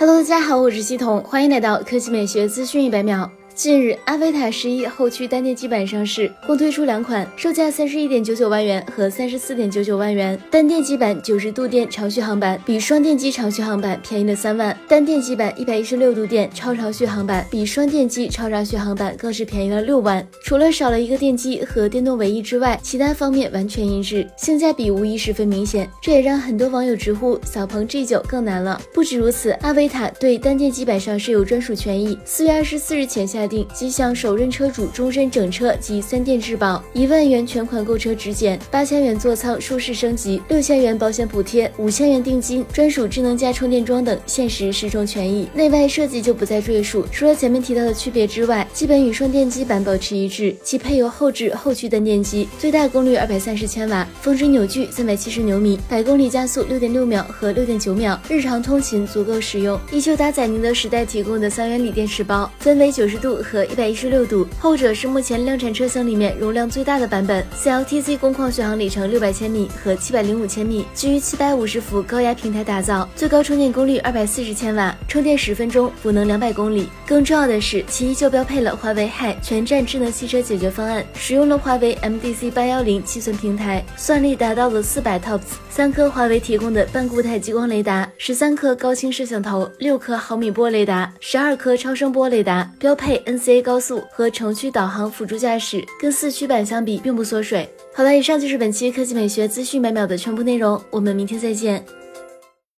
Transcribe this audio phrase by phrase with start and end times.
[0.00, 3.30] Hello，大家好，我是系统，欢迎来到科技美学资讯一百秒。
[3.54, 10.40] 近日，阿维塔十一后驱单电机版上市，共推出两款，售价三十一点九九万元和三十四点九九万元。
[10.50, 20.26] 单电机版九十度电长续航版比双电机长续航版便宜了三万，单电机版一百一十六度电超长续航版比双电机超长续航版更是便宜了六万。
[20.42, 25.86] 除了少了一个电机和电动尾翼之外，其他方面完全一致，性价比无疑十分明显。
[26.00, 28.80] 这也让很多网友直呼小鹏 G 九更难了。
[28.94, 33.40] 不止如此，阿维塔对单电机版上市有专属权益，四月二十四日前下。
[33.50, 45.48] 定即向首任车主终身整车及三电质保，一万元全款购车直减，八千元座舱舒适升级，六千元保险补贴，五千元定金，专属智能家充电桩等限时十重权益。
[45.52, 50.54] 内外设计就不再赘述，除了前面提到的区别之外，基本与双电机版保持一致。
[50.62, 59.78] 其配有后置后驱单电机，最大功率二百三十千瓦，峰值扭矩三百七十牛米，百公里加速六点六秒和六点九秒，日常通勤足够使用。
[59.90, 63.29] 依旧搭载宁德时代提供的三元锂电池包，分为九十度。
[63.36, 76.88] 和一百一十六度，后者是目前量产车型里面容量最大的版本，CLTC 工况续航里程六百千米和七百零五千米，基于七百五十伏高压平台打造，最高充电功率二百四十千瓦，充电十分钟补能两百公里。
[77.06, 93.38] 更重要的是，其依旧标配了华为 Hi 全站智能汽车解决方案，使用了华为 MDC 八幺零计算平台，算力达到了四百 TOPS，三颗华为提供的半固态激光雷达，十三颗高清摄像头，六颗毫米波雷达，十二颗超声波雷达，标配 N。
[93.38, 97.68] CA 高速和城区导航辅助驾驶，跟四驱版相比并不缩水。
[97.94, 101.84] 好了，以上就是本期科技美学资讯每秒的全部内容，我们明天再见。